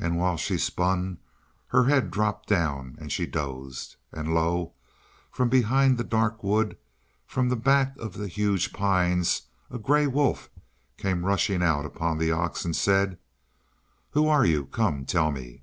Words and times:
And 0.00 0.18
while 0.18 0.36
she 0.36 0.58
spun, 0.58 1.18
her 1.68 1.84
head 1.84 2.10
dropped 2.10 2.48
down 2.48 2.96
and 3.00 3.12
she 3.12 3.24
dozed. 3.24 3.94
And, 4.10 4.34
lo! 4.34 4.72
from 5.30 5.48
behind 5.48 5.96
the 5.96 6.02
dark 6.02 6.42
wood, 6.42 6.76
from 7.24 7.48
the 7.50 7.54
back 7.54 7.96
of 7.98 8.14
the 8.14 8.26
huge 8.26 8.72
pines, 8.72 9.42
a 9.70 9.78
grey 9.78 10.08
wolf 10.08 10.50
came 10.96 11.24
rushing 11.24 11.62
out 11.62 11.86
upon 11.86 12.18
the 12.18 12.32
ox 12.32 12.64
and 12.64 12.74
said: 12.74 13.16
"Who 14.10 14.26
are 14.26 14.44
you? 14.44 14.66
Come, 14.66 15.04
tell 15.04 15.30
me!" 15.30 15.62